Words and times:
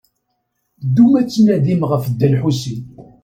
Ddum 0.85 1.11
ad 1.19 1.25
d-tnadim 1.27 1.81
ɣef 1.89 2.03
Dda 2.11 2.27
Lḥusin. 2.33 2.81